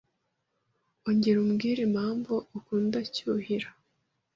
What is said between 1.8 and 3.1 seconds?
impamvu ukunda